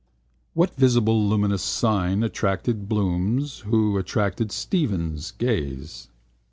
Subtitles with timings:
[0.55, 6.07] What visible luminous sign attracted Bloom's, who attracted Stephen's, gaze?